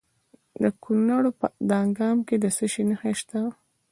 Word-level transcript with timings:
د 0.61 0.63
کونړ 0.83 1.23
په 1.39 1.47
دانګام 1.69 2.17
کې 2.27 2.35
څه 2.55 2.65
شی 2.73 2.83
شته؟ 3.19 3.41